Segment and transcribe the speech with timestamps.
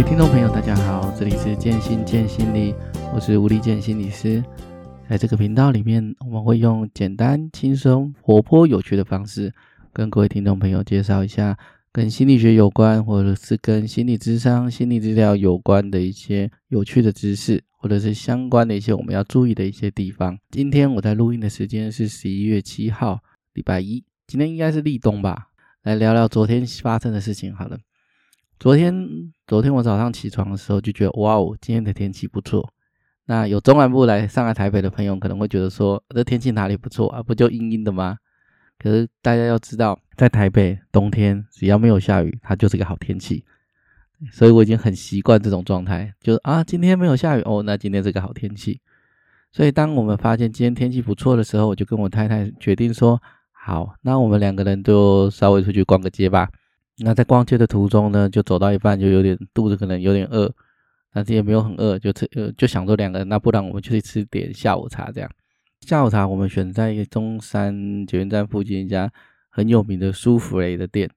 [0.00, 2.74] 各位听众朋友，大家好，这里是建心建心理，
[3.14, 4.42] 我是吴立健心理师。
[5.06, 9.52] 在这个频道里面，我们会用简单、轻松、活泼、有趣的方式，
[9.92, 11.54] 跟各位听众朋友介绍一下
[11.92, 20.38] 跟心理学有关，或者是跟心理智商、心理治疗有关的一些有趣的知识，或者是相关的一些我们要注意的一些地方。
[20.50, 23.20] 今天我在录音的时间是十一月七号，
[23.52, 25.48] 礼拜一，今天应该是立冬吧？
[25.82, 27.78] 来聊聊昨天发生的事情好了。
[28.58, 29.19] 昨天，
[29.50, 32.72] 昨天我早上起床的时候就觉得，哇哦，今天的天气不错。
[33.26, 37.20] 那有中南部来上海、台北的朋友可能会觉得说，这天气哪里不错啊？
[37.20, 38.18] 不就阴阴的吗？
[38.78, 43.44] 可是大家要知道，在台北冬天只要没有下雨，它就是个好天气。
[44.30, 48.80] 所以我已经很习惯这种状态，就是啊，今天没有下雨哦，那今天是个好天气。
[49.50, 53.20] 所以当我们发现今天天气不错的时候，我就跟我太太决定说，
[53.50, 56.48] 好，那我们两个人就稍微出去逛个街吧。
[57.02, 60.52] 那在逛街的途中呢，就走到一半就有点肚子可能有点饿，
[61.12, 65.30] 但是也没有很饿，就吃呃就想着两个人，那不然我们就去吃点下午茶这样。
[65.80, 69.10] 下午茶我们选在一个中山捷运站附近一家
[69.48, 71.08] 很有名的舒芙蕾的店。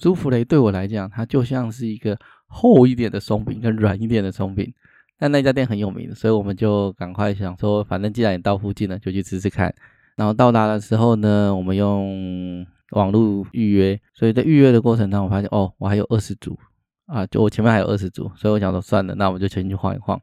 [0.00, 4.72] 舒芙蕾对我来讲，它就像是一个厚一点的松饼跟软一点的松饼，
[5.18, 9.74] 但那家店很有名，所以我们就赶快想说，反正既然你到附近了，就去吃吃看。
[10.14, 12.64] 然后到达的时候呢，我们用。
[12.92, 16.58] 网络预约，所以在预约的过程当中，我发现哦，我还有二十组
[17.06, 20.20] 啊，就我前面还有二十组，所以我想说算了，那我们就先去晃一晃。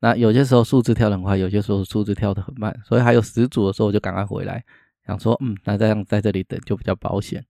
[0.00, 4.62] 那有些时候数字跳得很快，有些时候数字跳得很慢，所以还有十组的时候，我就赶快回来，
[5.06, 7.44] 想说嗯，那这样在这里等就比较保险。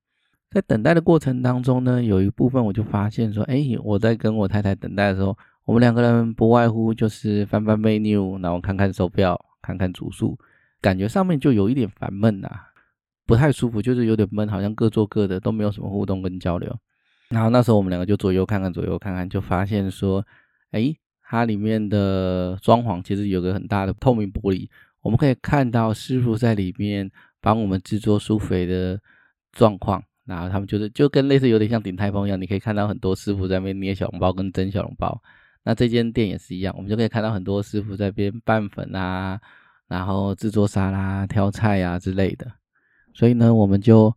[0.51, 10.39] 在等待的过程当中呢，有一部分我就发现说，哎，我在跟我太太等待的时候，我们两个人不外乎就是翻翻 menu，然后看看手表，看看组数，
[10.81, 12.49] 感觉上面就有一点烦闷呐。
[13.27, 16.75] 不太舒服，就是有点闷，好像各做各的，都没有什么互动跟交流。
[17.29, 20.25] 然后那时候我们两个就左右看看，左右看看，就发现说，
[20.73, 24.69] 哎，它里面的装潢其实有个很大的透明玻璃，
[25.01, 29.01] 我们可以看到师傅在里面帮我们制作舒芙蕾的
[29.53, 30.03] 状况。
[30.27, 35.21] 然后他们就是就跟类似有点像鼎泰丰一样，你可以看到很多师傅在那边捏小笼包跟蒸小笼包。
[35.65, 39.39] 那这间店也是一样，我们就可以看到很多师傅在边拌粉啊，
[39.87, 42.51] 然后制作沙拉、挑菜啊之类的。
[43.15, 44.15] 所以呢，我们就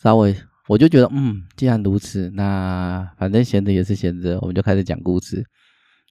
[0.00, 0.34] 稍微，
[0.68, 5.44] 我就觉得，嗯，既然如此，那反正闲着也是闲着，我们就开始讲故事。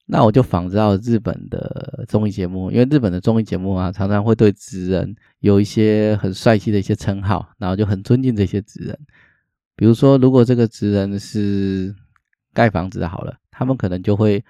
[0.10, 8.98] 那我就仿照日本的综艺节目，因为日本的综艺节目啊，常常会对职人有一些很帅气的一些称号，然后就很尊敬这些职人。
[9.76, 11.94] 比如说，如果这个职人是
[12.54, 14.42] 盖房子的，好了，他们可能就会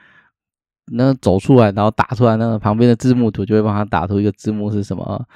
[0.86, 5.28] 那走出来，然后打出来，那个旁边的字幕图就会帮他打出一个字幕是什么？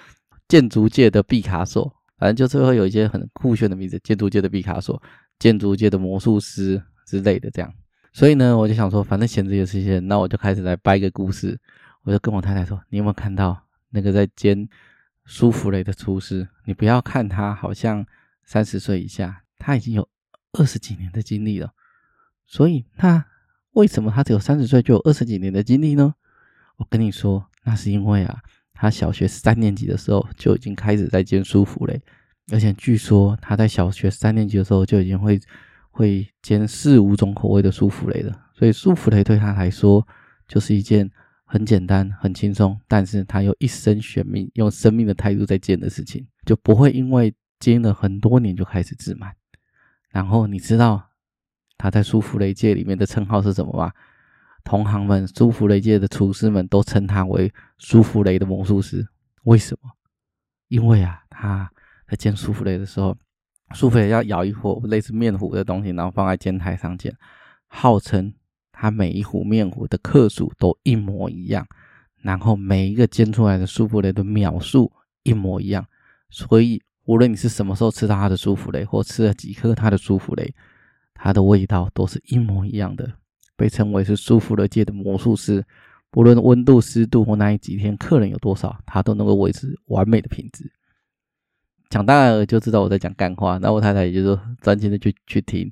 [0.47, 1.91] 建筑界的毕卡索。
[2.21, 5.01] 反正就是会有一些很酷炫的名字，建筑界的毕卡索，
[5.39, 7.73] 建筑界的魔术师之类的这样。
[8.13, 11.59] 所以呢，我就想说，反正闲着也是闲，那我就开始来掰个故事。
[12.03, 14.69] 我就跟我太太说：“你有没有看到那个在煎
[15.25, 16.47] 舒芙蕾的厨师？
[16.65, 18.05] 你不要看他好像
[18.43, 20.07] 三十岁以下，他已经有
[20.53, 21.71] 二十几年的经历了。
[22.45, 23.25] 所以他
[23.71, 26.13] 为什么他只有三十岁就有二十几年的经历呢？
[26.77, 28.41] 我跟你说，那是因为啊。”
[28.81, 32.01] 他小学三年级的时候就已经开始在煎舒芙蕾，
[32.51, 35.39] 而且据说他在小学三年级的时候就已经会
[35.91, 38.35] 会煎四五种口味的舒芙蕾了。
[38.55, 40.03] 所以舒芙蕾对他来说
[40.47, 41.07] 就是一件
[41.45, 49.31] 很简单、很轻松，但是他又一生悬命用生命的态度在煎的事情，就不会因为煎了很多年就开始自满。
[50.09, 51.07] 然后你知道
[51.77, 53.91] 他在舒芙蕾界里面的称号是什么吗？
[54.63, 59.07] 同行们，舒芙蕾界的厨师们都称他为舒芙蕾的魔术师。
[59.44, 59.89] 为什么？
[60.67, 61.72] 因为啊，他
[62.07, 63.16] 在煎舒芙蕾的时候，
[63.73, 67.13] 舒芙蕾要舀一壶类似面糊的东西，然后放在煎台上煎，
[67.67, 68.33] 号称
[68.72, 71.67] 他每一壶面糊的克数都一模一样，
[72.17, 74.91] 然后每一个煎出来的舒芙蕾的秒数
[75.23, 75.85] 一模一样。
[76.29, 80.53] 所以，无论你是什么时候吃到他的舒芙蕾，或吃了几颗他的舒芙蕾，
[81.13, 83.11] 它的味道都是一模一样的。
[83.61, 85.63] 被称为是舒芙蕾界的魔术师，
[86.09, 90.67] 不论温度、湿度或那几天客人有多少，他都能够维持完美的品质。
[91.91, 95.72] 讲大了就知道我在讲干话，那我太太也就专心的去去听，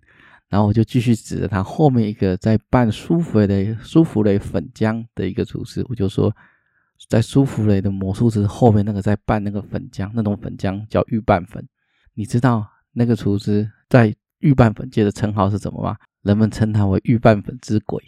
[0.49, 6.31] 然后我就继续指着他后面一个在拌舒芙蕾舒芙蕾粉浆的一个厨师，我就说，
[7.07, 11.67] 在舒芙蕾的魔术师后面那个在拌那个粉浆，那种粉浆叫预拌粉。
[12.13, 15.97] 你知道那个厨师在预拌粉界的称号是什么吗？
[16.21, 18.03] 人们称他为预拌粉之鬼，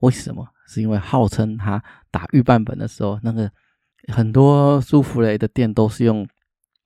[0.00, 0.46] 为什么？
[0.66, 3.50] 是因为号称他打预拌粉的时候，那个
[4.12, 6.26] 很多舒芙蕾的店都是用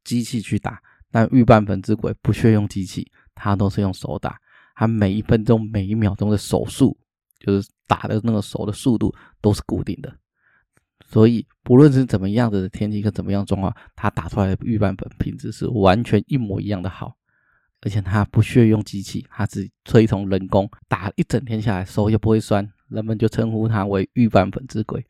[0.04, 0.80] 机器去打，
[1.10, 4.38] 但预拌粉之鬼不屑用机器，他都是用手打。
[4.74, 6.96] 他每一分钟、每一秒钟的手速，
[7.40, 10.16] 就是打的那个手的速度都是固定的。
[11.04, 17.17] 所以不论是怎么样子的天气跟怎么样状况，他打出来的预拌粉品质是完全一模一样的好。
[17.82, 25.04] 而且他不需要用机器，他只推崇人工打一整天下来，手也不会酸，人们就称呼他为预拌粉之鬼。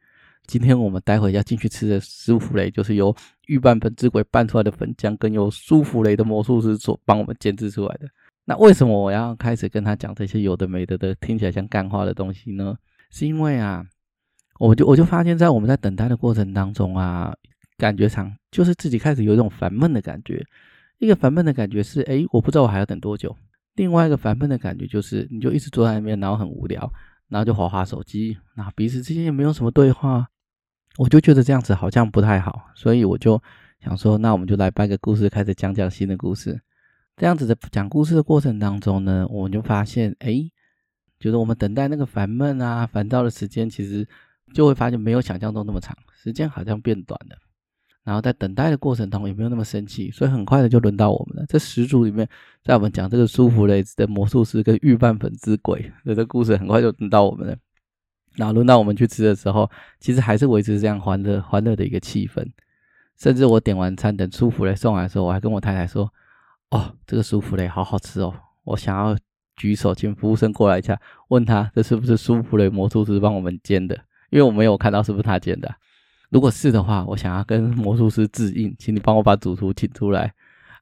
[0.47, 3.15] 今天我们待会要进去吃的舒芙蕾，就是由
[3.47, 8.09] 预拌粉之鬼拌出来的粉浆，跟由舒芙蕾的魔术师所帮我们煎制出来的。
[8.45, 12.75] 那为什么我要开始跟他讲这些有的没的的，听起来像干话的东西呢？
[13.11, 13.85] 是因为啊，
[14.59, 17.35] 我就我就发现，在我们在等待的过程当中啊，
[17.77, 20.43] 感觉上就是自己开始有一种烦闷的感觉。
[20.99, 23.35] 一个烦闷的感觉是，哎，我不知道我还要等多久。
[23.75, 26.93] 另外一个烦闷的感觉就是，你就一直坐在那边，然后很无聊，
[27.29, 30.27] 然后就划划手机，那彼此之间也没有什么对话。
[30.97, 33.41] 我就觉得这样子好像不太好，所以我就
[33.79, 36.61] 想说，那我们就来掰个故事，开始讲讲新的故事。
[37.17, 40.51] 这样子的讲故事的过程当中呢，我们就发现，哎，
[41.21, 44.05] 就是我们等待那个烦闷啊、烦躁的时间，其实
[44.53, 47.37] 就会发现没有想象中那么长，时间好像变短了。
[48.09, 51.45] 然后在等待的过程当中也没有那么生气，所以很快的就轮到我们了。
[51.47, 52.27] 这十组里面，
[52.65, 57.55] 在我们讲这个舒芙蕾的魔术师跟预拌粉之鬼 的这故事，很快就轮到我们了。
[58.37, 59.71] 然后轮到我们去吃的时候，
[60.01, 62.43] 其实还是维持这样欢乐欢乐的一个气氛。
[63.19, 66.11] 甚至我点完餐等舒芙蕾送来的时候，我还跟我太太说
[66.71, 68.33] ：“哦，这个舒芙蕾好好吃哦！”
[68.65, 69.15] 我想要
[69.55, 73.95] 举手请服务生过来一下，问他这是不是舒芙蕾魔术师帮我们煎的，
[74.31, 75.69] 因为我没有看到是不是他煎的。
[76.31, 80.33] 如果是的话，我想要跟魔术师致敬，请你帮我把主厨请出来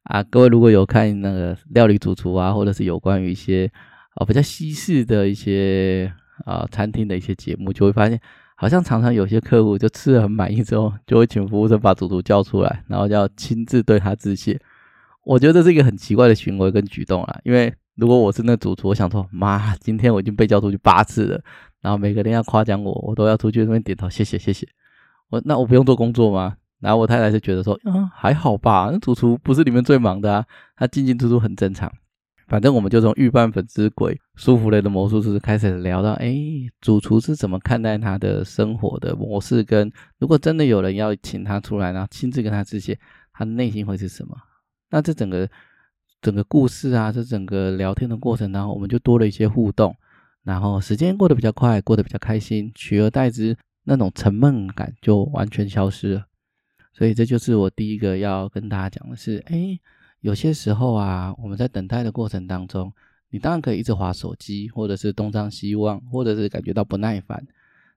[0.02, 0.22] 啊！
[0.24, 3.70] 各位如果有看那个料理主厨啊，或者是有关于一些
[4.14, 6.12] 啊比较西式的一些
[6.44, 8.20] 啊餐厅的一些节目，就会发现
[8.56, 14.60] 好像常常有些客户就吃得很满意之后，就会请服务生把主厨叫出来，然后要亲自对他致谢。
[15.22, 21.40] 我觉得这是一个很奇怪的行为跟举动啊，因为如果我是那主厨，我想说，妈，今天我已经被叫出去八次了，
[21.80, 24.66] 然后每个人要夸奖我，我都要出去那边点头，谢谢谢谢。
[25.30, 26.56] 我那我不用做工作吗？
[26.78, 30.44] 然后我太太就觉得说，嗯，还好吧，那主厨不是里面最忙的啊，
[30.76, 31.90] 他进进出出很正常。
[32.48, 36.36] 反正我们就从预拌粉之鬼、舒芙蕾的魔术师开始聊到，哎，
[36.80, 42.96] 主厨是怎么看待他的生活的模式，跟如果真的有人要请他出来，然后亲自跟他致谢，
[43.32, 44.36] 他的内心会是什么？
[44.90, 45.48] 那这整个
[46.20, 49.96] 整个故事啊，这整个聊天的过程然后，我们就多了一些互动，
[50.44, 53.56] 然后时间过得比较快，过得比较开心，取而代之。
[53.88, 56.26] 那种沉闷感就完全消失了，
[56.92, 59.78] 所以这就是我第一个要跟大家讲的是，哎，
[60.22, 62.92] 有些时候啊，我们在等待的过程当中，
[63.30, 67.46] 你当然可以一直划手机，或者是东张西望，或者是感觉到不耐烦，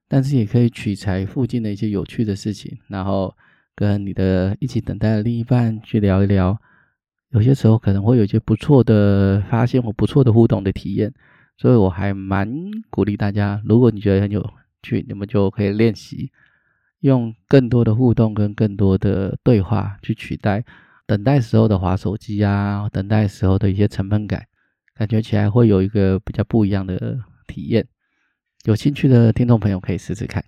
[0.08, 3.36] 但是也可以取材附近的一些有趣的事情，然后
[3.74, 6.56] 跟你的一起等待的另一半去聊一聊，
[7.32, 11.12] 有些时候可能会有一些不错的发现或不错的互动的体验，
[11.58, 12.48] 所以我还蛮
[12.92, 14.48] 鼓励大家，如果你觉得很有。
[14.84, 16.32] 去，你们就可以练习
[17.02, 20.64] 用更多的互动跟更多的对话去取代
[21.06, 24.46] 等待时候的滑手机啊，等待时候的一些沉闷感，
[24.96, 27.18] 感觉起来会有一个比较不一样的
[27.48, 27.88] 体验。
[28.66, 30.44] 有兴趣的听众朋友可以试试看。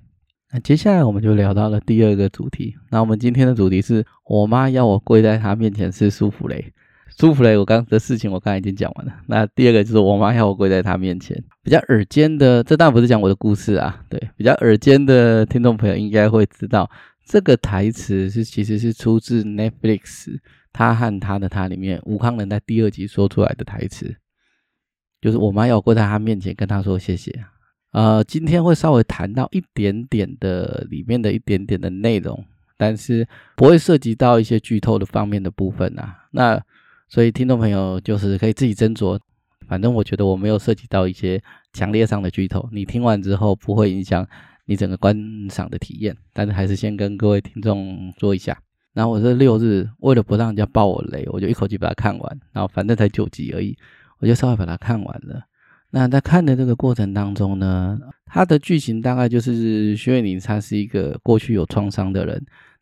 [0.52, 2.76] 那接下来我们就聊到了第二个主题。
[2.90, 6.74] 那我们今天的主题是我妈要我跪在她面前吃舒芙蕾。
[7.20, 9.14] 舒芙蕾，我刚的事情我刚才已经讲完了。
[9.28, 14.04] 那第二个就是我妈要我跪在她面前，比较耳尖的，这当然不是讲我的故事啊。
[14.10, 16.90] 对，比较耳尖的听众朋友应该会知道，
[17.26, 20.38] 这个台词是其实是出自 Netflix
[20.74, 24.16] 她和她的他里面吴康仁在第二集说出来的台词，
[25.22, 27.32] 就是我妈要我跪在她面前跟她说谢谢。
[27.92, 32.42] 呃，今天会稍微谈到一点点的里面的一点点的内容，
[32.78, 33.28] 但是
[33.58, 36.16] 不会涉及到一些剧透的方面的部分啊。
[36.32, 36.64] 那
[37.12, 39.20] 所以，听众朋友就是可以自己斟酌。
[39.68, 41.42] 反正我觉得我没有涉及到一些
[41.74, 44.26] 强烈上的剧透，你听完之后不会影响
[44.66, 45.14] 你整个观
[45.50, 46.16] 赏的体验。
[46.32, 48.58] 但是还是先跟各位听众说一下。
[48.94, 52.40] 然后我这六日为了不让人家爆我雷，我就一口气把它看完。
[52.54, 53.78] 然后反正才九集而已，
[54.20, 55.44] 我就稍微把它看完了。
[55.90, 62.42] 那在看的这个过程当中呢，它的剧情大概就是薛瑞宁他是一个过去有创伤的人，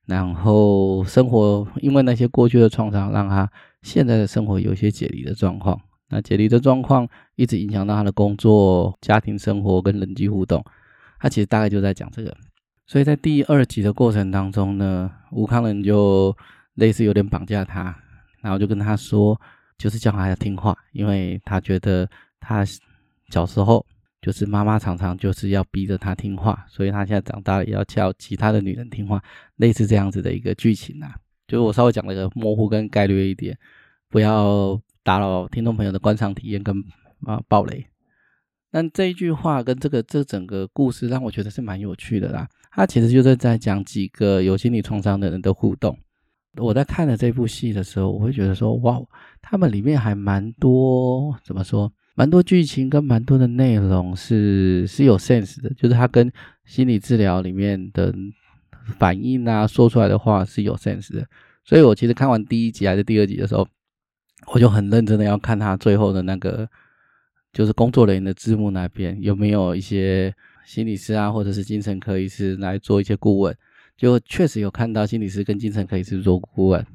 [0.10, 3.50] 然后生活因为那些过去的创伤让他。
[3.82, 10.62] 现在的生活有一些解离的状况，那解离的状况一直影响到他的工作、家庭生活跟人际互动。
[11.18, 12.36] 他其实大概就在讲这个，
[12.86, 16.36] 所以在第二集的过程当中呢，吴康仁就
[16.74, 17.96] 类似有点绑架他，
[18.42, 19.40] 然后就跟他说，
[19.78, 22.06] 就是叫他要听话，因为他觉得
[22.42, 22.66] 他
[23.30, 23.86] 小时候
[24.22, 29.22] 就是妈妈常常就是要逼着他听话，所以他现在长大了也要叫其他的女人听话，
[29.56, 31.16] 类似这样子的一个剧情啊。
[31.48, 33.58] 就是我稍微讲了一个模糊跟概略一点，
[34.10, 36.76] 不要打扰听众朋友的观赏体验跟
[37.26, 37.86] 啊爆雷。
[38.72, 42.48] 那这一句话跟这个这整个故事让我觉得是蛮有趣的啦。
[42.72, 45.98] 他其实就是在讲几个有心理创伤的人的互动。
[46.58, 49.02] 我在看了这部戏的时候，我会觉得说，哇，
[49.42, 56.30] 他们里面还蛮多，怎么说，蛮多剧情跟蛮多的内容是是有 sense 的，就是他跟
[56.66, 58.14] 心理治疗里面的
[58.98, 61.26] 反应啊，说出来的话是有 sense 的。
[61.64, 63.66] 所以我其实看完第一集还是第二集的时候，
[64.48, 66.68] 我就很认真的要看他最后的那个，
[67.54, 70.36] 就是工作人员的字幕那边有没有一些
[70.66, 73.56] 心理师啊，或者是精神科医师来做一些顾问。
[73.96, 76.86] 就确实有看到心理师跟精神科医师做顾问，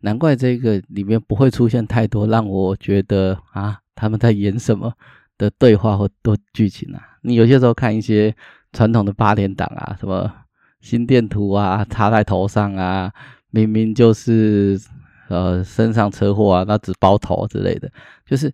[0.00, 4.92] 难怪这个里面不会出现太多让我觉得啊他们在演什么
[5.36, 7.02] 的对话或多剧情啊。
[7.22, 8.32] 你有些时候看一些
[8.72, 10.32] 传统的八点档啊，什么
[10.80, 13.12] 心电图啊，插在头上啊，
[13.50, 14.80] 明明就是
[15.28, 17.90] 呃身上车祸啊，那只包头之类的，
[18.24, 18.52] 就是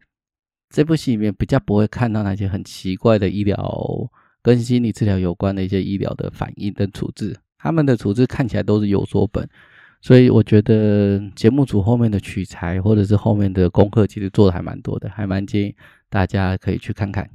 [0.70, 4.10] 这部戏里面比较不会看到那些很奇怪的医疗
[4.42, 7.36] 跟心理治疗有关的一些医疗的反应跟处置。
[7.58, 9.46] 他们的处置看起来都是有所本，
[10.02, 15.74] 所以我觉得节目组后面的取材或者是后面的功课其实做的还蛮多的，还蛮建议
[16.10, 17.30] 大家可以去看看，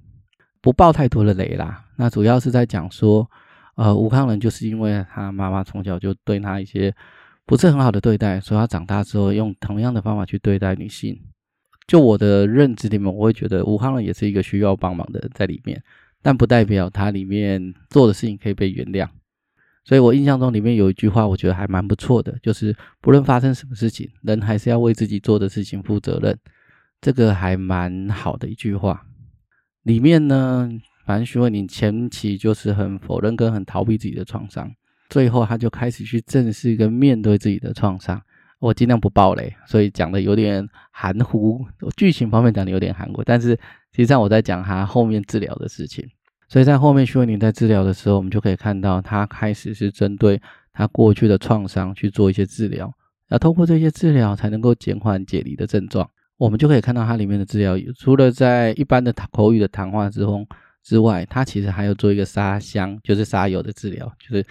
[0.61, 1.85] 不爆太多的雷啦。
[1.95, 3.27] 那主要是在讲说，
[3.75, 6.93] 呃，吴康仁就是因为他妈妈从小就对他一些
[7.45, 11.17] 不是很好的对待，所以他长大之后用同样的方法去对待女性。
[11.87, 15.81] 就我的认知里面，我会觉得吴康仁也是一个需要帮忙的人在里面，
[16.21, 19.07] 但不代表他里面做的事情可以被原谅。
[19.87, 26.37] 所以我印象中里面有一句话，我觉得还蛮不错的，就是不论发生什么事情，人还是要为自己做的事情负责任。
[26.99, 29.05] 这个还蛮好的一句话。
[29.83, 30.69] 里面呢，
[31.05, 34.69] 反正徐伟宁前期就是很否认跟很逃避自己的创伤，
[35.09, 38.21] 最后他就开始去正视跟面对自己的创伤。
[38.59, 41.65] 我尽量不爆雷，所以讲的有点含糊，
[41.95, 43.57] 剧情方面讲的有点含糊，但是实
[43.97, 46.05] 际上我在讲他后面治疗的事情。
[46.47, 52.91] 所以在后面，徐伟宁在治疗的时候，我们就可以看到他开始是针对他过去的创伤去做一些治疗，
[53.29, 56.09] 要透过这些治疗才能够减缓解离的症状。
[56.37, 60.47] 我们就可以看到它里面的治疗，除了在一般的口语的谈话之中
[60.83, 64.07] 之外，他其实还有做一个沙箱，就是沙游的治疗。
[64.19, 64.45] 就是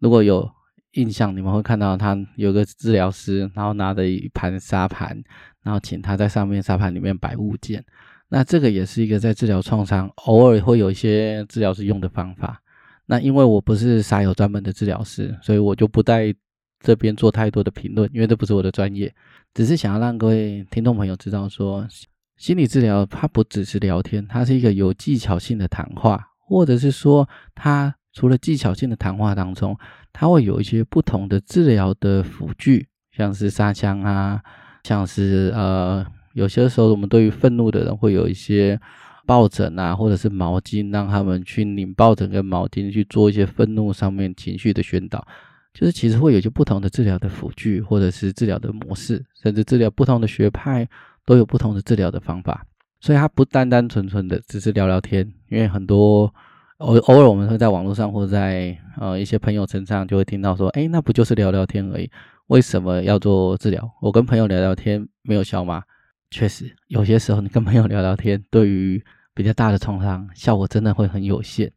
[0.00, 0.50] 如果有
[0.92, 5.16] 印象，你们会看到他有个治疗师，然后拿着一盘沙盘，
[5.62, 7.84] 然后请他在上面沙盘里面摆物件。
[8.30, 12.60] 那这个也是一个在治疗创伤，偶尔会有一些治疗师用的方法。
[13.06, 16.34] 那因为我不是沙友专门的治疗师，所以我就不在
[16.78, 19.10] 这边做太多的评论，因为这不是我的专业。
[19.54, 22.06] 只是想要让各位听众朋友知道说，说
[22.36, 29.74] 心理治疗它不只是聊天，它是一个有技巧性的谈话，或者是说，它除了技巧性的谈话当中，
[30.12, 34.42] 它会有一些不同的治疗的辅具，像是沙箱啊，
[34.84, 36.06] 像是呃。
[36.32, 38.80] 有些时候，我们对于愤怒的人会有一些
[39.26, 45.26] 抱枕啊，或者是毛巾，让他们去拧抱枕跟毛巾去做一些愤怒上面情绪的宣导。
[45.74, 50.88] 就是其实会有些不同的治疗的辅具，或者是治疗的模式，甚至治疗不同的学派
[51.24, 52.64] 都有不同的治疗的方法。
[53.00, 56.32] 所以它不单单纯纯的只是聊聊天，因为很多
[56.78, 62.10] 偶偶尔我们会在网络上或在呃一些朋友身上就会听到说，诶，那不就是聊聊天而已？
[62.48, 63.88] 为什么要做治疗？
[64.00, 65.82] 我跟朋友聊聊天没有效吗？
[66.30, 69.02] 确实，有些时候你跟朋友聊聊天，对于
[69.34, 71.72] 比较大的创伤，效果真的会很有限。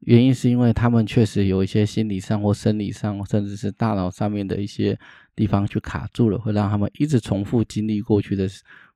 [0.00, 4.98] 原因是因为他们确实有一些心理上或生理上，甚至是大脑上面的一些
[5.34, 8.48] 地方去卡住了，会让他们一直重复经历过去的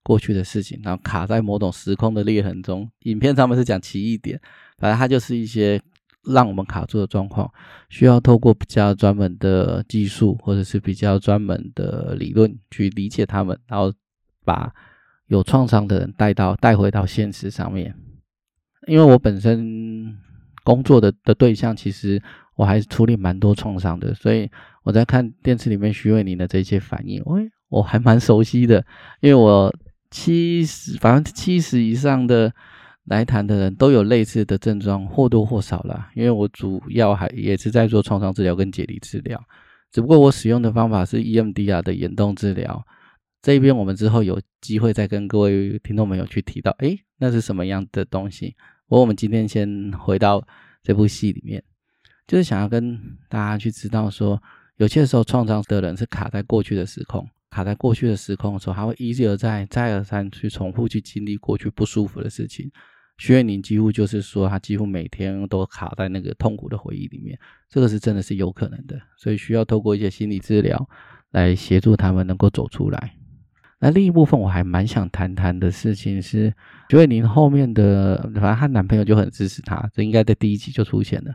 [0.03, 2.89] 过去的事情，然后卡在某种时空的裂痕中。
[3.01, 4.41] 影片上面是讲奇异点，
[4.79, 5.79] 反正它就是一些
[6.23, 7.53] 让我们卡住的状况，
[7.91, 13.93] 需要透过比较专门的技术或者是比较专门的理论去理解他们，然后。
[14.45, 14.73] 把
[15.27, 17.95] 有创伤的人带到带回到现实上面，
[18.87, 20.17] 因为我本身
[20.63, 22.23] 工作的的对象，其实
[22.57, 24.51] 我还是处理蛮多创伤的，所以
[24.83, 28.85] 我在看电视里面徐伟宁的这些反应，喂，我还蛮熟悉的，
[29.21, 29.75] 因为我
[30.11, 32.53] 七十，反正七十以上的
[33.05, 39.43] 来谈的人都有类似的症状，或多或少啦，因为我主要还也是在做创伤治疗跟解离治疗，
[39.91, 42.87] 只不过我使用的方法是 EMDR 的眼动治疗。
[43.45, 48.57] 这一边我们之后有机会再跟各位听众朋友去提到，诶，那是什么样的东西？
[48.89, 50.43] 不过我们今天先回到
[50.83, 51.63] 这部戏里面，
[52.27, 52.99] 就是想要跟
[53.29, 54.43] 大家去知道说，
[54.79, 62.71] 有些时候创伤的人是卡在过去的时空，卡在过去的时空的时候，他会一而再、再而三去重复去经历过去不舒服的事情。
[63.19, 70.89] 徐伟宁几乎就是说，他几乎每天都卡在那个痛苦的回忆里面，这个是真的是有可能的，所以需要透过一些心理治疗
[71.33, 73.15] 来协助他们能够走出来。
[73.85, 76.51] 那另一部分我还蛮想谈谈的事情是，
[76.89, 81.31] 觉得您后面的，反正她男朋友就很支持她，这应该在第一集就出现了。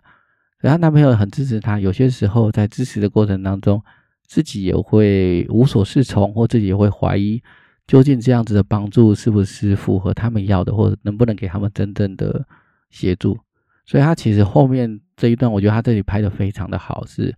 [0.59, 3.79] 所以她男朋友很支持她，有些时候在支持的过程当中，
[4.25, 7.39] 自己也会无所适从，或自己也会怀疑，
[7.85, 12.43] 究竟这样子的帮助是不是符合他们要的，或者能不能给他们真正的
[12.89, 13.37] 协助。
[13.85, 17.31] 所以她其实后面这一段，我觉得她这里拍得非常的好，是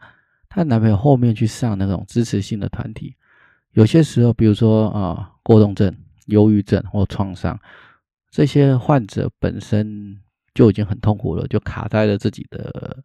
[0.48, 3.13] 她男朋友后面去上那种支持性的团体。
[3.73, 5.95] 有些时候，比如说啊、过动症、
[6.27, 7.59] 忧郁症或创伤，
[8.29, 10.19] 这些患者本身
[10.53, 13.03] 就已经很痛苦了，就卡在了自己的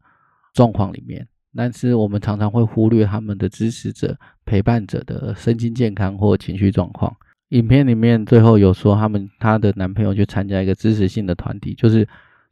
[0.52, 1.26] 状况里面。
[1.54, 7.14] 但是我们常常会忽略他们的支持者、陪伴者的身心健康或情绪状况。
[7.50, 12.06] 影片里面最后有说，他们她的男朋友去参加一个支持性的团体，就是。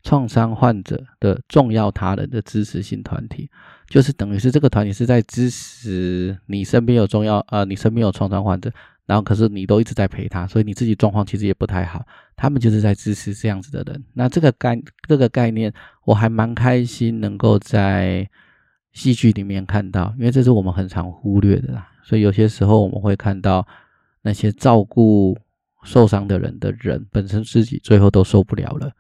[0.05, 3.51] 创伤患者的重要他人的支持性团体，
[3.89, 8.71] 就是等于是这个团体是在支持你身边有重要呃，你身边有创伤患者，
[9.07, 12.07] 然后可是你都一直在陪他，所以你自己状况其实也不太好。
[12.37, 14.05] 他们就是在支持这样子的人。
[14.13, 15.73] 那这个概这个概念，
[16.05, 18.29] 我还蛮开心能够在
[18.93, 21.89] 戏剧里面看到，因为这是我们很常忽略的啦。
[22.03, 23.67] 所以有些时候我们会看到
[24.21, 25.35] 那些照顾
[25.83, 28.93] 受伤的人的人本身自己最后都受不了了。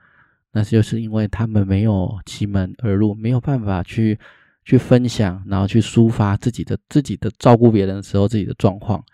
[0.57, 4.17] 那就是因为他们没有其门而入，没有办法去
[4.65, 9.05] 去分享，然后去抒发自己的自己的照顾别人的时候自己的状况。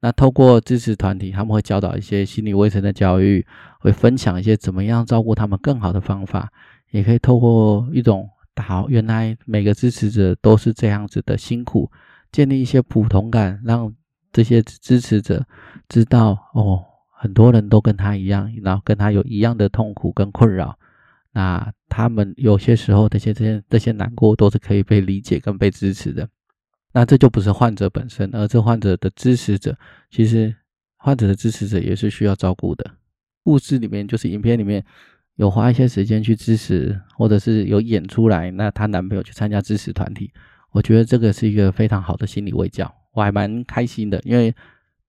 [0.00, 3.46] 那透过支持团体，他们会教导一些心理卫生的教育，
[3.78, 6.52] 会分享一些怎么样照顾他们更好的方法，
[6.90, 11.90] 也可以透过一种好，原来每个支持者都是这样子的辛苦，
[12.32, 13.94] 建立一些普通感，让
[14.32, 15.44] 这些支持者
[15.88, 20.77] 知道哦，很多人都跟他一样，然后跟他有一样的痛苦跟困扰。
[21.38, 26.28] 那他们有些时候，这些这些这些难过都是可以被理解跟被支持的。
[26.92, 29.78] 那这就不是患者本身，而是患者的支持者。
[30.10, 30.52] 其实
[30.96, 32.84] 患者的支持者也是需要照顾的。
[33.44, 34.84] 故事里面就是影片里面
[35.36, 38.50] 有花一些时间去支持，或者是有演出来。
[38.50, 40.32] 那她男朋友去参加支持团体，
[40.72, 44.52] 我觉得这个是一个非常好的心理慰教，我还蛮开心的，因为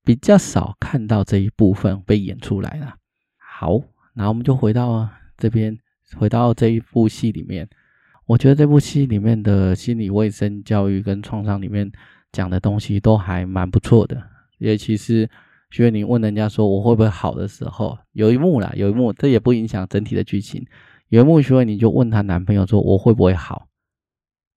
[0.03, 2.93] 比较少看到这一部分被演出来了。
[3.39, 3.81] 好，
[4.13, 5.75] 那我们就回到这边。
[6.17, 7.67] 回到这一部戏里面，
[8.25, 11.91] 我觉得这部戏里面的心理卫生教育跟创伤里面
[12.31, 14.21] 讲的东西都还蛮不错的。
[14.57, 15.29] 尤其是
[15.69, 20.65] 徐伟宁问人家说我会不会好的时候，有一幕啦，有一幕，这也不影响整体的剧情。
[21.09, 23.67] 有一幕徐伟宁就问她男朋友说我会不会好？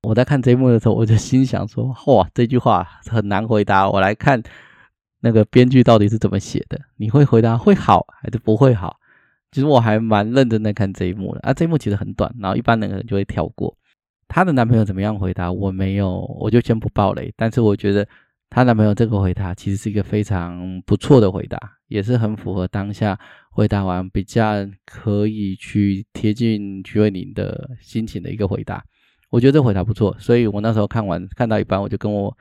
[0.02, 3.88] 我在看这一幕的时候，我就心想说哇，这句话很难回答。
[3.88, 4.42] 我来看
[5.20, 6.80] 那个编剧到底是怎么写的？
[6.96, 8.96] 你会回答会好还是不会好？
[9.52, 13.76] 其实我还蛮认真的看这一幕的啊，这一幕其实很短，然后一般人可能就会跳过。
[14.26, 15.52] 她的男朋友怎么样回答？
[15.52, 17.30] 我没有，我就先不爆雷。
[17.36, 18.08] 但是我觉得
[18.48, 23.18] 她男朋友这个回答其实是一个非常不错的回答，也是很符合当下
[23.50, 28.82] 回答完比较可以去贴近徐慧玲的心情的一个回答。
[29.28, 32.34] 我觉得这回答不错，所以我那时候看完看到一半，我就跟我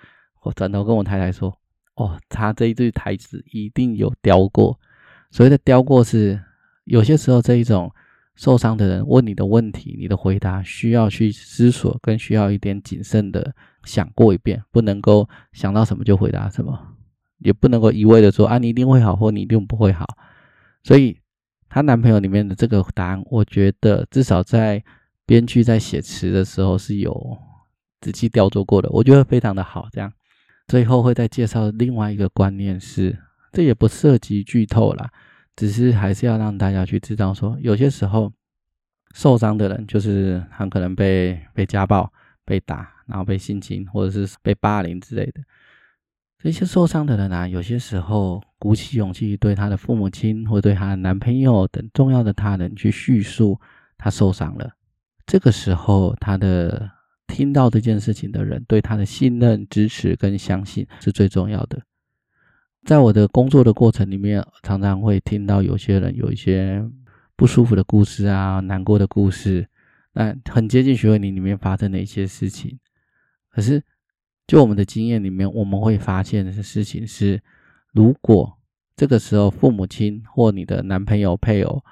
[0.44, 1.54] 我转头跟我太太说
[1.96, 4.80] ：“哦，他这一句台词一定有雕过。
[5.30, 6.42] 所谓的雕过是。”
[6.86, 7.94] 有些时候，这一种
[8.36, 16.96] 受伤的人问你的问题，你的回答需要去思索，跟需要一点谨慎的想过一遍，不能够想到什么就回答什么，
[17.40, 20.08] 也不能够一味的说啊，你一定会好，或你一定不会好。
[20.84, 21.20] 所以，
[21.70, 24.84] 她男朋友里面的这个答案，我觉得至少在
[25.26, 27.38] 编剧在写词的时候是有
[28.02, 29.88] 仔细雕琢过的，我觉得非常的好。
[29.92, 30.12] 这样，
[30.68, 33.18] 最后会再介绍另外一个观念是，
[33.52, 35.12] 这也不涉及剧透啦。
[35.56, 38.32] 只是还是要让大家去知道说，有些时候
[39.14, 42.12] 受伤的人就是很可能被被家暴、
[42.46, 45.42] 被打，然后被性侵或者是被霸凌之类的。
[46.44, 53.60] 这些受伤的人啊，有些时候鼓起勇气对他的父母亲或对他的男朋友等重要的他人去叙述
[53.98, 54.72] 他受伤了。
[55.28, 56.90] 这个时候，他的
[57.28, 61.80] 听到这件事情的人对他的信任、支持跟相信是最重要的。
[62.84, 66.84] 在我的工作的过程里面，常常会听到有些人有一些
[67.36, 69.68] 不舒服的故事啊，难过的故事，
[70.14, 72.80] 那很接近学会你里面发生的一些事情。
[73.50, 73.84] 可是，
[74.48, 77.42] 就我们的经验里面，我们会发现的事情是，
[77.94, 78.58] 如果
[78.96, 81.84] 这个时候父母亲或你的男朋友、配偶、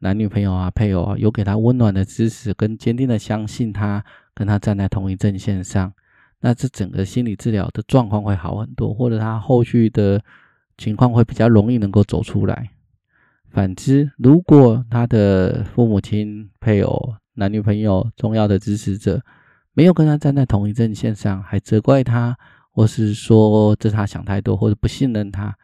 [0.00, 4.02] 男女朋友啊、配偶啊，有给他温暖的支持跟坚定的相信他，
[4.34, 5.92] 跟他站在同一阵线上。
[6.40, 10.22] 那这整个心理治疗的状况会好很多，或者他后续的
[10.76, 12.70] 情况会比较容易能够走出来。
[13.50, 19.22] 反之，如果他的父母亲、配偶、男女朋友、重要的支持者
[19.72, 22.36] 没有跟他站在同一阵线上，还责怪他，
[22.70, 25.56] 或是说这他想太多，或者不信任他，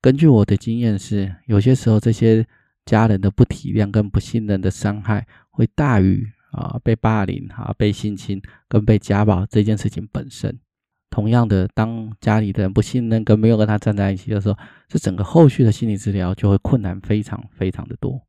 [0.00, 2.46] 根据我的经验是，有些时候这些
[2.84, 10.58] 家人的不体谅跟不信任的伤害，会大于啊被霸凌啊被性侵跟被家暴这件事情本身。
[11.10, 18.20] 同样的，当家里的人不信任跟没有跟他站在一起的时候，这整个后续的心理治疗就会困难非常非常的多。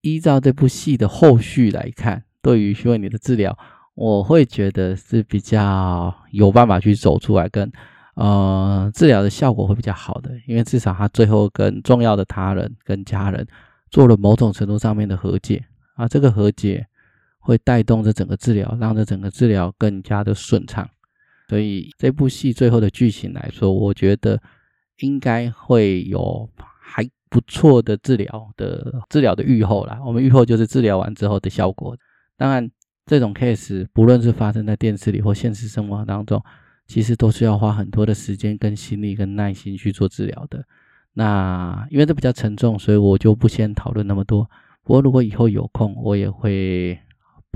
[0.00, 3.56] 依照这部戏的后续来看，对于徐伟宁的治疗，
[3.94, 13.46] 我会觉得是比较有办法去走出来跟，跟呃治疗的效果会比较好的，因为至少他最后跟重要的他人跟家人
[13.90, 16.84] 做了某种程度上面的和解啊，这个和解
[17.46, 20.88] 会带动这整个治疗，让这整个治疗更加的顺畅。
[21.48, 24.40] 所以这部戏最后的剧情来说，我觉得
[24.98, 27.08] 应该会有还。
[27.28, 31.94] 不错的治疗的治疗的预后啦，我们预后就是治疗完之后的效果。
[32.36, 32.70] 当然，
[33.04, 36.40] 这种 case 不论是发生在电视里或现实生活当中，
[36.86, 40.64] 其实都是要花很多的时间、跟心力、跟耐心去做治疗的。
[41.14, 44.48] 那因为这比较沉重，所以我就不先讨论那么多。
[44.84, 46.96] 不过如果以后有空，我也会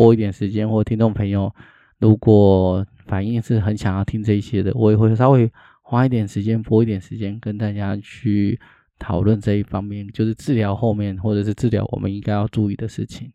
[0.00, 1.54] 拨一点时间，或听众朋友
[1.98, 5.50] 如果反应是很想要听这一些的，我也会稍微
[5.82, 8.58] 花一点时间，拨一点时间跟大家去。
[9.02, 13.32] 讨论这一方面，就是治疗后面或者是治疗我们应该要注意的事情，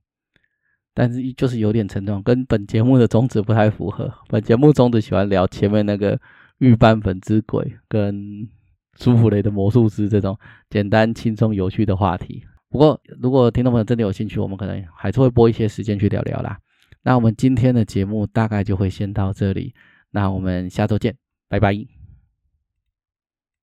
[0.93, 4.13] 但是就是有点沉重，跟本节目的宗旨不太符合。
[4.27, 6.21] 本节目宗旨喜欢聊前面那个
[6.59, 8.47] 玉斑粉之鬼跟
[8.99, 10.37] 舒芙蕾的魔术师这种
[10.69, 12.43] 简单轻松有趣的话题。
[12.75, 16.59] 不过，如果听众朋友真的有兴趣，我们可能还是会播一些时间去聊聊啦。
[17.03, 19.73] 那我们今天的节目大概就会先到这里，
[20.11, 21.15] 那我们下周见，
[21.47, 22.04] 拜拜。